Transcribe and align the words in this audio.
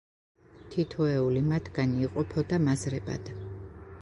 თითოეული 0.75 1.43
მათგანი 1.51 2.03
იყოფოდა 2.09 2.61
მაზრებად. 2.69 3.33